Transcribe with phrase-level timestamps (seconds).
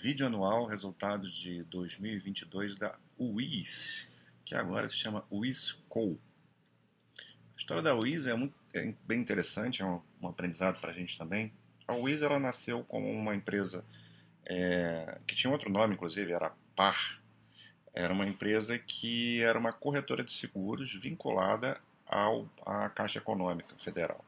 [0.00, 4.06] Vídeo anual, resultados de 2022 da UIS,
[4.44, 6.18] que agora se chama UISCO.
[7.18, 10.94] A história da UIS é, muito, é bem interessante, é um, um aprendizado para a
[10.94, 11.52] gente também.
[11.88, 13.84] A UIS ela nasceu como uma empresa
[14.44, 17.20] é, que tinha outro nome, inclusive, era PAR.
[17.94, 24.24] Era uma empresa que era uma corretora de seguros vinculada ao, à Caixa Econômica Federal.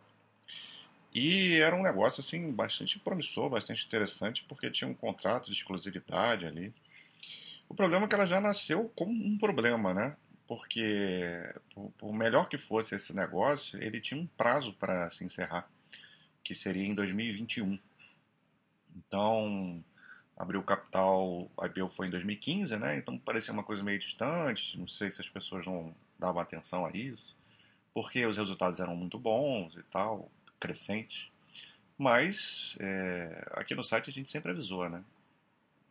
[1.19, 6.45] E era um negócio assim bastante promissor, bastante interessante, porque tinha um contrato de exclusividade
[6.45, 6.75] ali.
[7.67, 10.15] O problema é que ela já nasceu como um problema, né?
[10.47, 11.43] Porque,
[11.97, 15.67] por melhor que fosse esse negócio, ele tinha um prazo para se encerrar,
[16.45, 17.79] que seria em 2021.
[18.95, 19.83] Então,
[20.37, 22.99] abriu capital, a IPO foi em 2015, né?
[22.99, 26.91] Então parecia uma coisa meio distante, não sei se as pessoas não davam atenção a
[26.91, 27.35] isso,
[27.95, 31.33] porque os resultados eram muito bons e tal crescente.
[31.99, 35.03] Mas é, aqui no site a gente sempre avisou, né?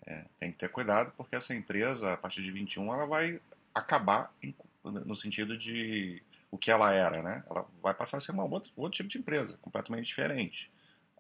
[0.06, 3.42] É, tem que ter cuidado porque essa empresa, a partir de 21, ela vai
[3.74, 4.54] acabar em,
[4.84, 7.44] no sentido de o que ela era, né?
[7.50, 10.72] Ela vai passar a ser uma outra, outro tipo de empresa, completamente diferente.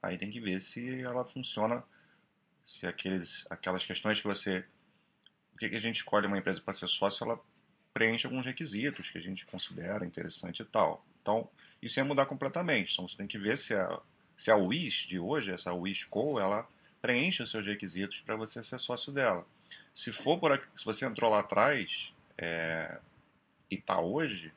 [0.01, 1.83] Aí tem que ver se ela funciona,
[2.63, 4.63] se aqueles, aquelas questões que você...
[5.57, 7.39] Que, que a gente escolhe uma empresa para ser sócio, ela
[7.93, 11.03] preenche alguns requisitos que a gente considera interessante e tal.
[11.21, 11.49] Então,
[11.81, 12.93] isso ia mudar completamente.
[12.93, 13.99] Então você tem que ver se a,
[14.37, 16.67] se a Wish de hoje, essa Wish Co, ela
[17.01, 19.45] preenche os seus requisitos para você ser sócio dela.
[19.93, 22.99] Se for por aqui, se você entrou lá atrás é,
[23.69, 24.51] e está hoje,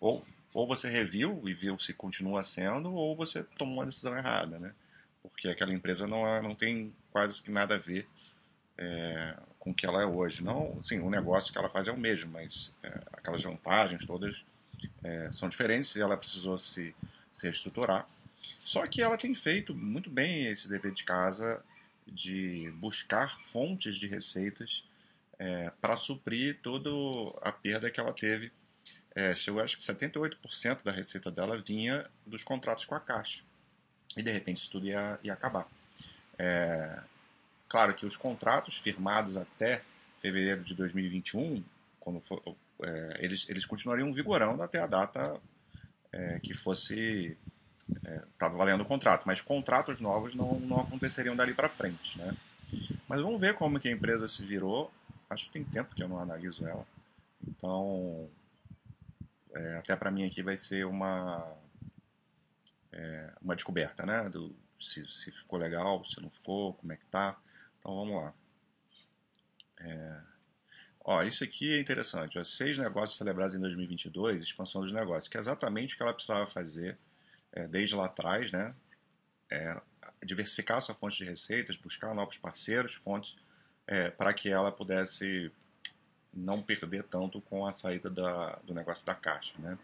[0.00, 4.58] ou, ou você reviu e viu se continua sendo, ou você tomou uma decisão errada,
[4.58, 4.74] né?
[5.22, 8.08] Porque aquela empresa não, não tem quase que nada a ver
[8.78, 10.42] é, com o que ela é hoje.
[10.42, 14.44] Não, sim, o negócio que ela faz é o mesmo, mas é, aquelas vantagens todas
[15.02, 16.94] é, são diferentes e ela precisou se,
[17.32, 18.06] se reestruturar.
[18.64, 21.62] Só que ela tem feito muito bem esse dever de casa
[22.06, 24.84] de buscar fontes de receitas
[25.38, 26.90] é, para suprir toda
[27.42, 28.50] a perda que ela teve.
[29.14, 33.42] É, chegou, acho que 78% da receita dela vinha dos contratos com a Caixa.
[34.16, 35.68] E de repente isso tudo ia, ia acabar.
[36.38, 37.00] É,
[37.68, 39.82] claro que os contratos firmados até
[40.20, 41.62] fevereiro de 2021,
[42.00, 42.42] quando for,
[42.82, 45.40] é, eles, eles continuariam vigorando até a data
[46.12, 47.36] é, que fosse
[48.32, 52.36] estava é, valendo o contrato, mas contratos novos não, não aconteceriam dali para frente, né?
[53.08, 54.92] Mas vamos ver como que a empresa se virou.
[55.30, 56.86] Acho que tem tempo que eu não analiso ela,
[57.46, 58.28] então
[59.54, 61.56] é, até para mim aqui vai ser uma
[62.92, 64.28] é, uma descoberta, né?
[64.28, 67.36] Do, se, se ficou legal, se não ficou, como é que tá.
[67.78, 68.34] Então vamos lá.
[69.80, 70.20] É,
[71.04, 72.38] Ó, isso aqui é interessante.
[72.38, 76.12] Ó, seis negócios celebrados em 2022, expansão dos negócios, que é exatamente o que ela
[76.12, 76.98] precisava fazer
[77.52, 78.74] é, desde lá atrás, né?
[79.50, 79.80] É,
[80.22, 83.36] diversificar sua fonte de receitas, buscar novos parceiros, fontes,
[83.86, 85.50] é, para que ela pudesse
[86.32, 89.78] não perder tanto com a saída da, do negócio da caixa, né?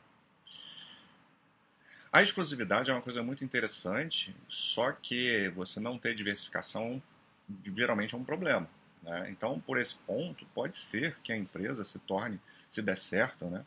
[2.12, 7.02] A exclusividade é uma coisa muito interessante, só que você não ter diversificação
[7.76, 8.68] geralmente é um problema.
[9.04, 9.30] Né?
[9.30, 13.64] Então, por esse ponto, pode ser que a empresa se torne, se der certo, né?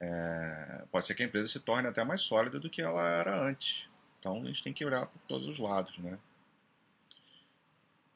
[0.00, 3.42] É, pode ser que a empresa se torne até mais sólida do que ela era
[3.42, 3.90] antes.
[4.20, 5.98] Então, a gente tem que olhar por todos os lados.
[5.98, 6.16] Né?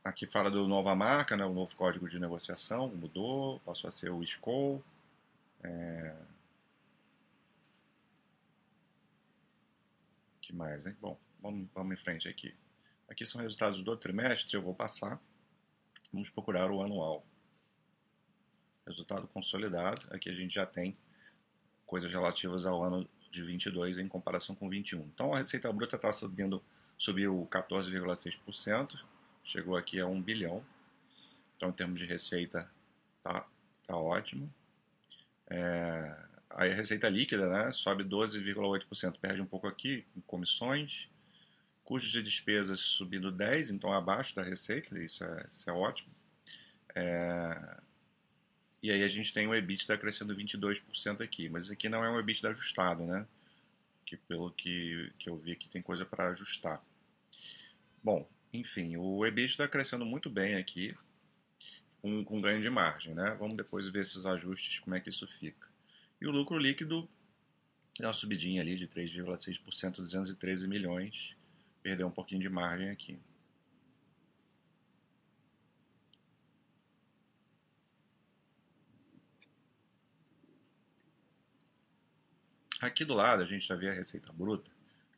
[0.04, 1.44] Aqui fala do nova marca, né?
[1.44, 4.82] o novo código de negociação mudou, passou a ser o SCO.
[5.64, 6.14] É...
[10.40, 10.96] que mais, hein?
[11.00, 12.54] Bom, vamos, vamos em frente aqui.
[13.08, 15.20] Aqui são resultados do trimestre, eu vou passar.
[16.12, 17.24] Vamos procurar o anual.
[18.86, 20.06] Resultado consolidado.
[20.10, 20.96] Aqui a gente já tem
[21.86, 25.00] coisas relativas ao ano de 22 em comparação com 21.
[25.14, 26.62] Então a receita bruta está subindo,
[26.98, 28.98] subiu 14,6%,
[29.42, 30.64] chegou aqui a 1 bilhão.
[31.56, 32.70] Então em termos de receita
[33.22, 33.46] tá,
[33.86, 34.52] tá ótimo.
[35.48, 36.16] É,
[36.50, 41.08] aí a receita líquida né, sobe 12,8%, perde um pouco aqui em comissões,
[41.92, 46.10] Custos de despesas subindo 10, então abaixo da receita, isso é, isso é ótimo.
[46.94, 47.80] É...
[48.82, 52.18] E aí a gente tem o EBITDA crescendo 22% aqui, mas aqui não é um
[52.18, 53.26] EBITDA ajustado, né?
[54.06, 56.82] Que pelo que, que eu vi aqui tem coisa para ajustar.
[58.02, 60.94] Bom, enfim, o EBITDA crescendo muito bem aqui,
[62.00, 63.36] com, com ganho de margem, né?
[63.38, 65.68] Vamos depois ver esses ajustes, como é que isso fica.
[66.18, 67.06] E o lucro líquido
[68.00, 71.36] é uma subidinha ali de 3,6%, 213 milhões
[71.82, 73.18] perder um pouquinho de margem aqui.
[82.80, 84.70] Aqui do lado a gente já vê a receita bruta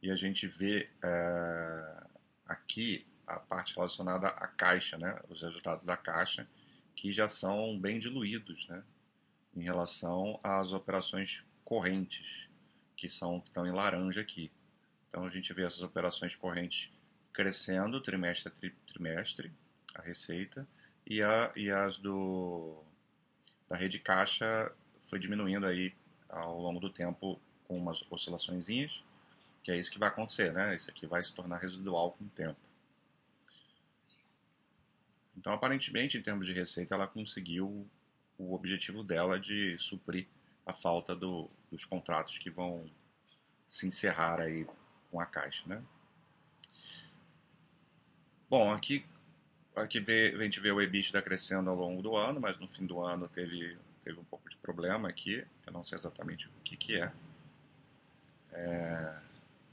[0.02, 2.04] e a gente vê é,
[2.46, 5.18] aqui a parte relacionada à caixa, né?
[5.30, 6.46] Os resultados da caixa,
[6.94, 8.84] que já são bem diluídos, né?
[9.56, 12.48] Em relação às operações correntes,
[12.96, 14.52] que são que estão em laranja aqui.
[15.14, 16.90] Então a gente vê essas operações correntes
[17.32, 19.52] crescendo trimestre a trimestre,
[19.94, 20.66] a receita,
[21.06, 22.82] e, a, e as do
[23.68, 24.72] da rede caixa
[25.02, 25.94] foi diminuindo aí
[26.28, 28.66] ao longo do tempo com umas oscilações,
[29.62, 30.74] que é isso que vai acontecer, né?
[30.74, 32.58] Isso aqui vai se tornar residual com o tempo.
[35.36, 37.88] Então, aparentemente, em termos de receita, ela conseguiu
[38.36, 40.26] o objetivo dela de suprir
[40.66, 42.90] a falta do, dos contratos que vão
[43.68, 44.66] se encerrar aí
[45.14, 45.80] com a caixa, né?
[48.50, 49.06] Bom, aqui,
[49.76, 52.84] aqui vê, a gente vê o EBITDA crescendo ao longo do ano, mas no fim
[52.84, 56.76] do ano teve, teve um pouco de problema aqui, eu não sei exatamente o que,
[56.76, 57.12] que é.
[58.54, 59.14] é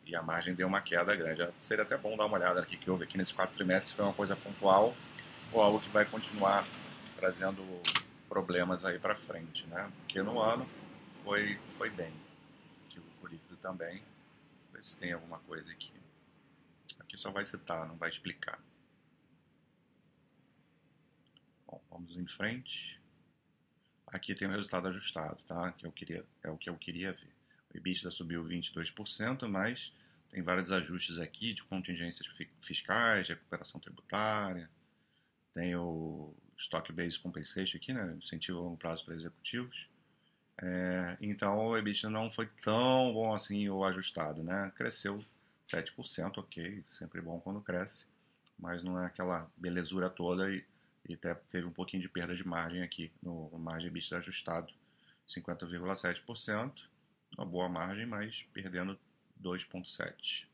[0.06, 1.48] e a margem deu uma queda grande.
[1.58, 4.06] Seria até bom dar uma olhada aqui que houve aqui nesse quatro trimestres, se foi
[4.06, 4.96] uma coisa pontual
[5.52, 6.68] ou algo que vai continuar
[7.16, 7.64] trazendo
[8.30, 9.92] problemas aí para frente, né?
[10.02, 10.68] Porque no ano
[11.24, 12.14] foi, foi bem.
[12.86, 14.04] Aqui o líquido também.
[14.82, 15.94] Ver se tem alguma coisa aqui.
[17.00, 18.60] Aqui só vai citar, não vai explicar.
[21.68, 23.00] Bom, vamos em frente.
[24.08, 25.72] Aqui tem o resultado ajustado, tá?
[25.74, 27.32] Que eu queria, é o que eu queria ver.
[27.72, 29.94] O EBITDA subiu 22%, mas
[30.30, 32.28] tem vários ajustes aqui de contingências
[32.60, 34.68] fiscais, de recuperação tributária,
[35.54, 39.88] tem o Stock Based Compensation aqui, né, incentivo a longo prazo para executivos.
[40.62, 44.72] É, então o EBITDA não foi tão bom assim o ajustado, né?
[44.76, 45.24] Cresceu
[45.68, 48.06] 7%, ok, sempre bom quando cresce,
[48.60, 50.64] mas não é aquela belezura toda e,
[51.10, 54.72] e até teve um pouquinho de perda de margem aqui no, no margem EBITDA ajustado,
[55.28, 56.72] 50,7%,
[57.38, 59.00] uma boa margem, mas perdendo
[59.42, 60.46] 2,7%.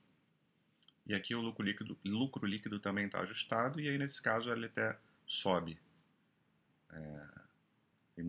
[1.05, 4.67] E aqui o lucro líquido, lucro líquido também está ajustado, e aí nesse caso ele
[4.67, 5.77] até sobe.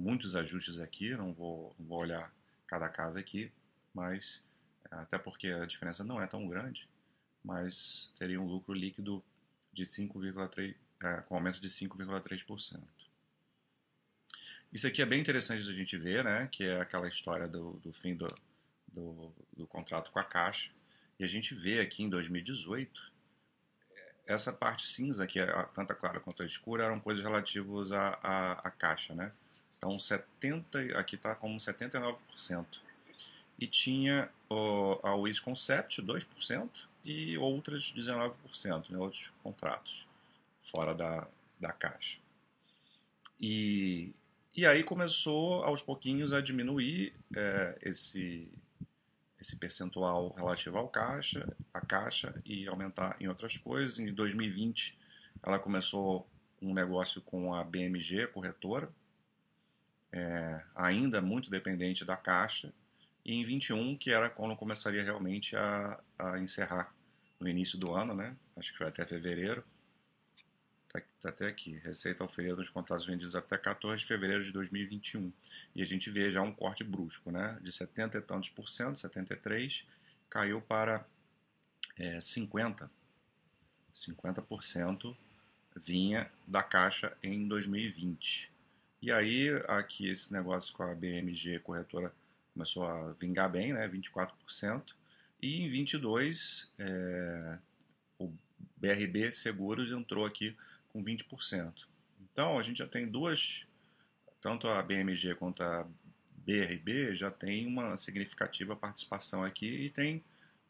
[0.08, 2.32] Muitos ajustes aqui, não vou, não vou olhar
[2.66, 3.52] cada caso aqui,
[3.92, 4.40] mas
[4.90, 6.88] até porque a diferença não é tão grande,
[7.44, 9.22] mas teria um lucro líquido
[9.70, 10.74] de 5,3,
[11.04, 12.80] é, com aumento de 5,3%.
[14.72, 16.48] Isso aqui é bem interessante da gente ver, né?
[16.50, 18.28] Que é aquela história do, do fim do,
[18.90, 20.70] do, do contrato com a Caixa.
[21.18, 23.12] E a gente vê aqui em 2018
[24.26, 28.54] essa parte cinza, que é tanto a clara quanto a escura, eram coisas relativas à,
[28.54, 29.34] à caixa, né?
[29.78, 32.66] Então, 70, aqui está como 79%.
[33.58, 36.68] E tinha o, a Wiz Concept, 2%,
[37.04, 40.06] e outras 19%, né, outros contratos,
[40.62, 41.26] fora da,
[41.58, 42.18] da caixa.
[43.40, 44.12] E,
[44.56, 48.48] e aí começou, aos pouquinhos, a diminuir é, esse,
[49.40, 53.98] esse percentual relativo ao caixa, a caixa e aumentar em outras coisas.
[53.98, 54.98] Em 2020,
[55.42, 56.28] ela começou
[56.60, 58.90] um negócio com a BMG, corretora,
[60.12, 62.72] é, ainda muito dependente da caixa,
[63.24, 66.94] e em 21, que era quando começaria realmente a, a encerrar
[67.38, 68.34] no início do ano, né?
[68.56, 69.62] acho que foi até fevereiro,
[70.88, 71.78] Está tá até aqui.
[71.84, 75.30] Receita oferida nos contratos vendidos até 14 de fevereiro de 2021.
[75.74, 77.58] E a gente vê já um corte brusco, né?
[77.60, 79.86] De 70 e tantos por cento, 73,
[80.30, 81.06] caiu para
[81.98, 82.90] é, 50.
[83.94, 85.16] 50%
[85.76, 88.50] vinha da caixa em 2020.
[89.00, 92.12] E aí, aqui esse negócio com a BMG corretora
[92.52, 93.88] começou a vingar bem, né?
[93.88, 94.82] 24%.
[95.40, 97.58] E em 22, é,
[98.18, 98.32] o
[98.76, 100.56] BRB Seguros entrou aqui
[100.88, 101.86] com 20%.
[102.20, 103.64] Então, a gente já tem duas,
[104.40, 105.86] tanto a BMG quanto a
[106.38, 110.24] BRB já tem uma significativa participação aqui e tem,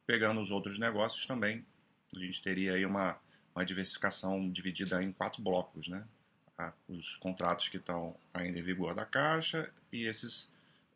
[0.06, 1.64] pegando os outros negócios também,
[2.14, 3.18] a gente teria aí uma,
[3.54, 6.04] uma diversificação dividida em quatro blocos, né?
[6.88, 10.48] Os contratos que estão ainda em vigor da Caixa e esses,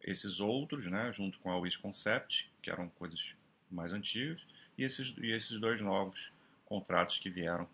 [0.03, 1.13] esses outros, né?
[1.13, 3.35] Junto com a Wish Concept, que eram coisas
[3.71, 4.45] mais antigas,
[4.77, 6.33] e esses, e esses dois novos
[6.67, 7.69] contratos que vieram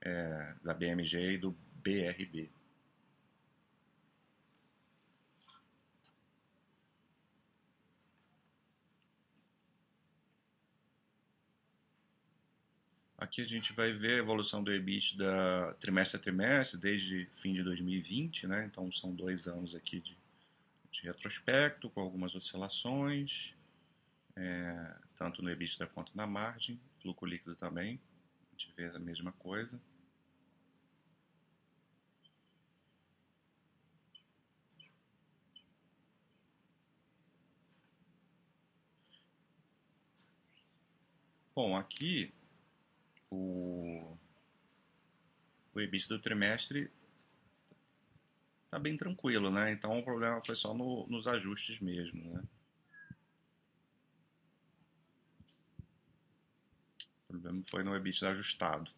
[0.00, 2.50] é, da BMG e do BRB.
[13.26, 17.52] Aqui a gente vai ver a evolução do EBIT da trimestre a trimestre, desde fim
[17.54, 18.64] de 2020, né?
[18.66, 20.16] então são dois anos aqui de,
[20.92, 23.52] de retrospecto, com algumas oscilações,
[24.36, 28.00] é, tanto no EBITDA quanto na margem, lucro líquido também,
[28.46, 29.80] a gente vê a mesma coisa.
[41.56, 42.32] Bom, aqui
[43.30, 44.16] o,
[45.74, 46.90] o EBIT do trimestre
[48.70, 49.72] tá bem tranquilo, né?
[49.72, 52.42] Então o problema foi só no, nos ajustes mesmo, né?
[57.24, 58.90] O problema foi no EBIT ajustado,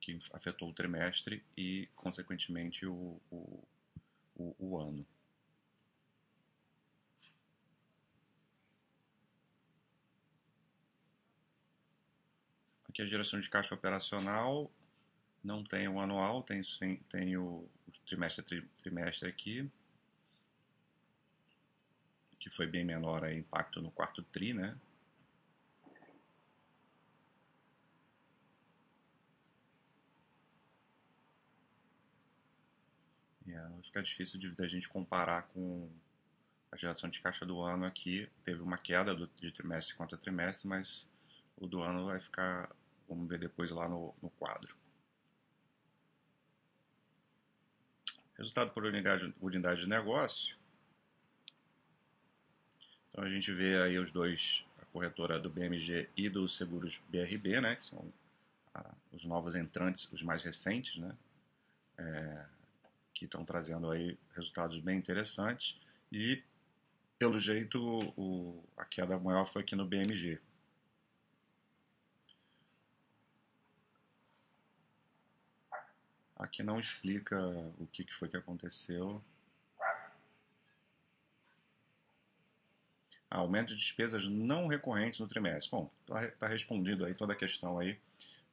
[0.00, 3.64] que afetou o trimestre e, consequentemente, o, o,
[4.34, 5.06] o, o ano.
[12.90, 14.68] Aqui a geração de caixa operacional
[15.44, 16.60] não tem o anual, tem,
[17.08, 17.64] tem o,
[18.04, 19.70] trimestre tri, trimestre aqui,
[22.40, 24.76] que foi bem menor o impacto no quarto tri, né?
[33.46, 35.88] Yeah, fica difícil de, da gente comparar com
[36.72, 38.28] a geração de caixa do ano aqui.
[38.42, 41.08] Teve uma queda do, de trimestre contra trimestre, mas
[41.60, 42.74] o do ano vai ficar,
[43.10, 44.74] vamos ver depois lá no, no quadro.
[48.38, 50.56] Resultado por unidade, unidade de negócio.
[53.10, 57.60] Então a gente vê aí os dois, a corretora do BMG e dos seguros BRB,
[57.60, 58.10] né, que são
[58.72, 61.14] ah, os novos entrantes, os mais recentes, né,
[61.98, 62.46] é,
[63.12, 65.78] que estão trazendo aí resultados bem interessantes.
[66.10, 66.42] E,
[67.18, 67.78] pelo jeito,
[68.16, 70.40] o, a queda maior foi aqui no BMG.
[76.40, 77.38] Aqui não explica
[77.78, 79.22] o que, foi que aconteceu.
[83.30, 85.70] Ah, aumento de despesas não recorrentes no trimestre.
[85.70, 87.98] Bom, está tá respondido aí toda a questão aí.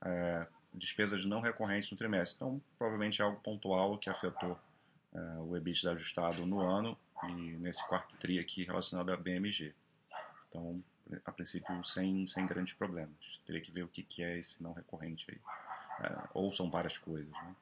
[0.03, 2.35] É, despesas não recorrentes no trimestre.
[2.35, 4.59] Então, provavelmente é algo pontual que afetou
[5.13, 9.73] é, o EBITDA ajustado no ano e nesse quarto TRI aqui relacionado à BMG.
[10.49, 10.83] Então,
[11.23, 13.15] a princípio, sem, sem grandes problemas.
[13.45, 15.39] Teria que ver o que, que é esse não recorrente aí.
[16.05, 17.55] É, ou são várias coisas, né?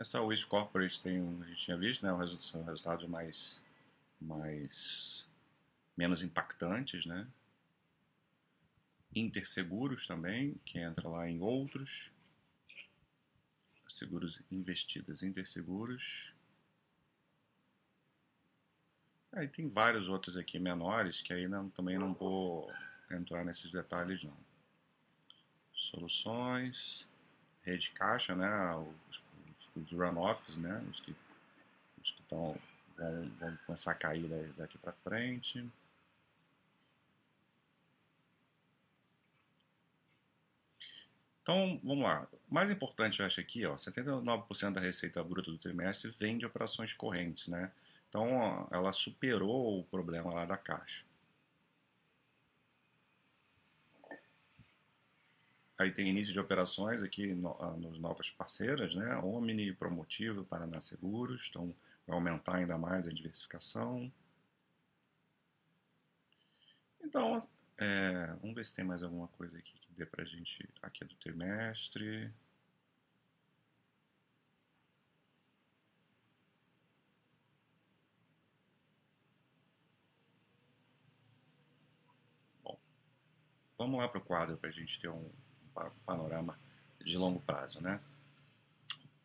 [0.00, 3.62] Essa Wish Corporate tem um, a gente tinha visto, né, são resultados mais,
[4.18, 5.26] mais
[5.94, 7.28] menos impactantes, né?
[9.14, 12.10] Interseguros também, que entra lá em outros.
[13.86, 16.32] Seguros investidos, interseguros.
[19.32, 22.72] Aí tem vários outros aqui menores que aí não, também não vou
[23.10, 24.36] entrar nesses detalhes não.
[25.74, 27.06] Soluções,
[27.60, 28.48] rede caixa, né?
[29.10, 29.18] Os
[29.76, 30.84] os runoffs, né?
[30.90, 31.14] Os que
[32.02, 32.56] os que estão
[32.96, 35.64] vão, vão começar a cair daqui para frente.
[41.42, 42.28] Então, vamos lá.
[42.48, 46.46] O mais importante, eu acho aqui, ó, 79% da receita bruta do trimestre vem de
[46.46, 47.72] operações correntes, né?
[48.08, 51.04] Então, ó, ela superou o problema lá da caixa.
[55.80, 59.16] Aí tem início de operações aqui no, ah, nos novas parceiras, né?
[59.16, 61.46] Omni, Promotivo, Paraná Seguros.
[61.48, 61.74] Então,
[62.06, 64.12] vai aumentar ainda mais a diversificação.
[67.02, 67.38] Então,
[67.78, 71.14] é, vamos ver se tem mais alguma coisa aqui que dê pra gente aqui do
[71.14, 72.30] trimestre.
[82.62, 82.78] Bom,
[83.78, 85.30] vamos lá para o quadro para a gente ter um,
[86.06, 86.58] panorama
[87.04, 88.00] de longo prazo, né?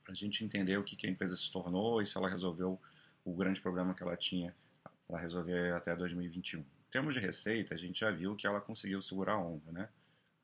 [0.04, 2.80] Para a gente entender o que, que a empresa se tornou e se ela resolveu
[3.24, 4.56] o grande problema que ela tinha
[5.08, 6.60] para resolver até 2021.
[6.62, 9.90] Em termos de receita, a gente já viu que ela conseguiu segurar a onda, né?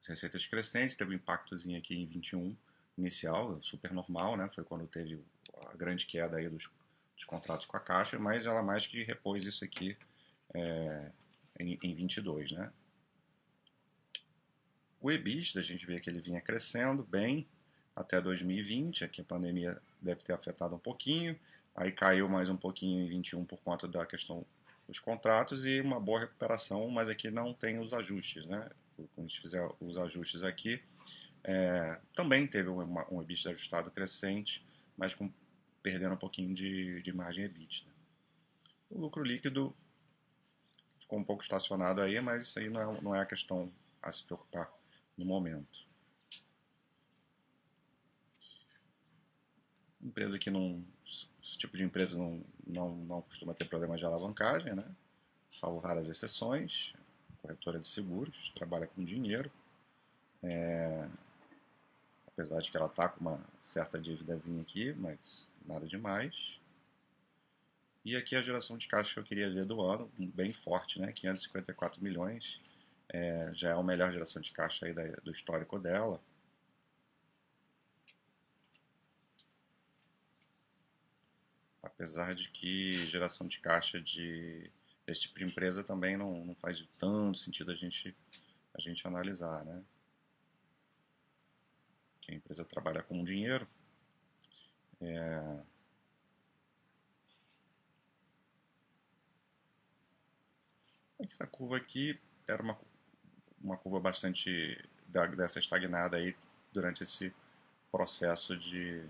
[0.01, 2.55] As receitas crescentes, teve um impactozinho aqui em 21
[2.97, 4.49] inicial, super normal, né?
[4.53, 5.23] Foi quando teve
[5.67, 6.69] a grande queda aí dos,
[7.15, 9.95] dos contratos com a Caixa, mas ela mais que repôs isso aqui
[10.53, 11.11] é,
[11.59, 12.71] em, em 22, né?
[15.01, 17.47] O EBITDA, a gente vê que ele vinha crescendo bem
[17.95, 21.37] até 2020, aqui a pandemia deve ter afetado um pouquinho,
[21.75, 24.45] aí caiu mais um pouquinho em 21 por conta da questão
[24.87, 28.69] dos contratos e uma boa recuperação, mas aqui não tem os ajustes, né?
[28.95, 30.79] Quando a gente fizer os ajustes aqui,
[31.43, 34.63] é, também teve uma, um EBITDA ajustado crescente,
[34.95, 35.31] mas com,
[35.81, 37.89] perdendo um pouquinho de, de margem EBITDA.
[38.91, 39.75] O lucro líquido
[40.99, 44.11] ficou um pouco estacionado aí, mas isso aí não é, não é a questão a
[44.11, 44.71] se preocupar
[45.17, 45.85] no momento.
[50.01, 50.83] Empresa que não.
[51.43, 54.85] Esse tipo de empresa não, não, não costuma ter problemas de alavancagem, né?
[55.59, 56.93] Salvo raras exceções.
[57.41, 59.51] Corretora de seguros, trabalha com dinheiro.
[60.43, 61.07] É,
[62.27, 66.59] apesar de que ela está com uma certa dívidazinha aqui, mas nada demais.
[68.03, 71.11] E aqui a geração de caixa que eu queria ver do ano, bem forte, né?
[71.11, 72.59] 554 milhões.
[73.13, 76.21] É, já é a melhor geração de caixa aí da, do histórico dela.
[81.83, 84.71] Apesar de que geração de caixa de
[85.05, 88.15] desse tipo de empresa também não, não faz tanto sentido a gente,
[88.73, 89.83] a gente analisar, né?
[92.21, 93.67] Que a empresa trabalha com dinheiro.
[95.01, 95.63] É,
[101.19, 102.79] essa curva aqui era uma,
[103.63, 104.77] uma curva bastante
[105.35, 106.35] dessa estagnada aí
[106.71, 107.33] durante esse
[107.91, 109.03] processo de,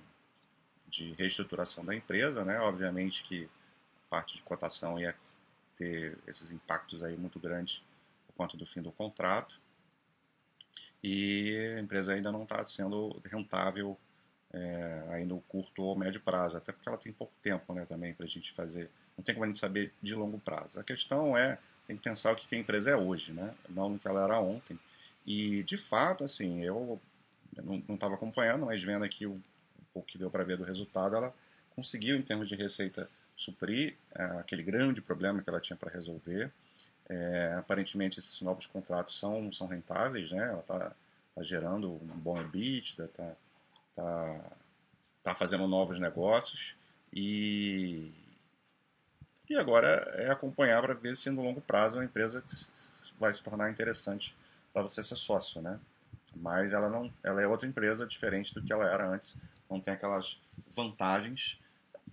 [0.88, 2.60] de reestruturação da empresa, né?
[2.60, 3.50] Obviamente que
[4.08, 5.16] a parte de cotação ia
[5.78, 7.82] ter esses impactos aí muito grandes
[8.28, 9.60] por conta do fim do contrato
[11.04, 13.98] e a empresa ainda não está sendo rentável
[14.54, 18.14] é, aí no curto ou médio prazo, até porque ela tem pouco tempo, né, também
[18.14, 20.80] para a gente fazer, não tem como a gente saber de longo prazo.
[20.80, 21.58] A questão é,
[21.88, 24.40] tem que pensar o que a empresa é hoje, né, não no que ela era
[24.40, 24.80] ontem.
[25.26, 27.00] E de fato, assim, eu
[27.64, 29.40] não estava acompanhando, mas vendo aqui o,
[29.94, 31.34] o que deu para ver do resultado, ela
[31.76, 36.52] conseguiu, em termos de receita, suprir é, aquele grande problema que ela tinha para resolver.
[37.10, 40.48] É, aparentemente, esses novos contratos são, são rentáveis, né?
[40.48, 40.92] Ela está
[41.36, 43.36] tá gerando um bom EBITDA, está
[43.96, 44.52] tá,
[45.24, 46.76] tá fazendo novos negócios
[47.14, 48.12] e,
[49.52, 52.44] e agora é acompanhar para ver se no longo prazo a empresa
[53.20, 54.36] vai se tornar interessante
[54.74, 55.80] para você ser sócio, né?
[56.36, 59.36] Mas ela não, ela é outra empresa diferente do que ela era antes,
[59.70, 60.40] não tem aquelas
[60.76, 61.60] vantagens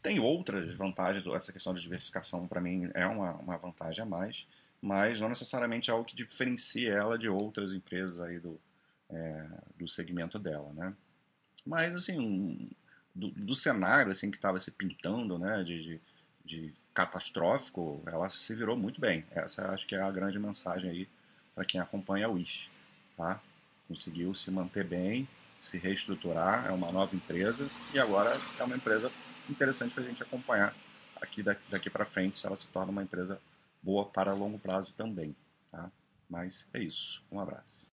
[0.02, 4.46] tem outras vantagens, essa questão de diversificação para mim é uma, uma vantagem a mais,
[4.80, 8.60] mas não necessariamente é algo que diferencia ela de outras empresas aí do,
[9.10, 10.94] é, do segmento dela, né?
[11.66, 12.70] Mas, assim,
[13.14, 16.00] do, do cenário assim, que estava se pintando, né, de, de,
[16.44, 19.24] de, catastrófico, ela se virou muito bem.
[19.30, 21.08] Essa acho que é a grande mensagem aí
[21.54, 22.68] para quem acompanha a Wish,
[23.16, 23.40] tá?
[23.86, 25.28] Conseguiu se manter bem,
[25.60, 29.12] se reestruturar, é uma nova empresa e agora é uma empresa
[29.48, 30.74] interessante para a gente acompanhar
[31.22, 33.40] aqui daqui, daqui para frente se ela se torna uma empresa
[33.80, 35.36] boa para longo prazo também.
[35.70, 35.92] Tá?
[36.28, 37.22] Mas é isso.
[37.30, 37.86] Um abraço.